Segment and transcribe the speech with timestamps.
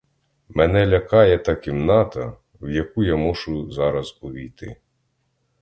[0.49, 4.75] Мене лякає та кімната, в яку я мушу зараз увійти.